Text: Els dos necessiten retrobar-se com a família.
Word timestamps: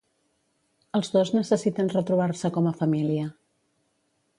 Els 1.01 1.11
dos 1.17 1.33
necessiten 1.39 1.93
retrobar-se 1.95 2.53
com 2.59 2.71
a 2.71 2.77
família. 2.83 3.31